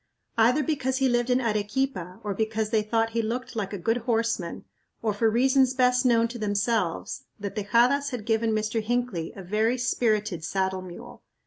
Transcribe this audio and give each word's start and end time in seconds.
Either 0.35 0.63
because 0.63 0.97
he 0.97 1.07
lived 1.07 1.29
in 1.29 1.39
Arequipa 1.39 2.19
or 2.23 2.33
because 2.33 2.71
they 2.71 2.81
thought 2.81 3.11
he 3.11 3.21
looked 3.21 3.55
like 3.55 3.71
a 3.71 3.77
good 3.77 3.97
horseman, 3.97 4.65
or 5.03 5.13
for 5.13 5.29
reasons 5.29 5.75
best 5.75 6.07
known 6.07 6.27
to 6.27 6.39
themselves, 6.39 7.25
the 7.39 7.51
Tejadas 7.51 8.09
had 8.09 8.25
given 8.25 8.49
Mr. 8.51 8.81
Hinckley 8.81 9.31
a 9.35 9.43
very 9.43 9.77
spirited 9.77 10.43
saddle 10.43 10.81
mule. 10.81 11.21